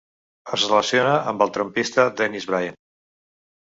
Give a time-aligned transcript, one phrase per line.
[0.57, 2.85] Es relaciona amb el trompista Dennis Brain.